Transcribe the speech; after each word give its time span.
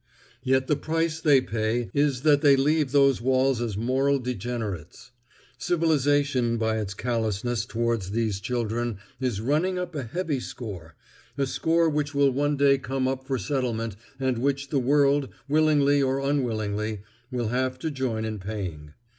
Yet 0.41 0.65
the 0.65 0.75
price 0.75 1.19
they 1.19 1.41
pay 1.41 1.91
is 1.93 2.23
that 2.23 2.41
they 2.41 2.55
leave 2.55 2.91
those 2.91 3.21
walls 3.21 3.61
as 3.61 3.77
moral 3.77 4.17
degenerates. 4.17 5.11
Civilization 5.59 6.57
by 6.57 6.79
its 6.79 6.95
callousness 6.95 7.65
toward 7.67 8.01
these 8.01 8.39
children 8.39 8.97
is 9.19 9.41
running 9.41 9.77
up 9.77 9.93
a 9.93 10.01
heavy 10.01 10.39
score—a 10.39 11.45
score 11.45 11.87
which 11.87 12.15
will 12.15 12.31
one 12.31 12.57
day 12.57 12.79
come 12.79 13.07
up 13.07 13.27
for 13.27 13.37
settlement 13.37 13.95
and 14.19 14.39
which 14.39 14.69
the 14.69 14.79
world, 14.79 15.29
willingly 15.47 16.01
or 16.01 16.17
unwillingly, 16.17 17.03
will 17.29 17.49
have 17.49 17.77
to 17.77 17.91
join 17.91 18.25
in 18.25 18.39
paying. 18.39 18.95